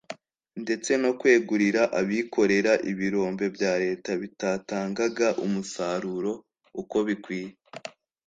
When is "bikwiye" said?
7.07-7.49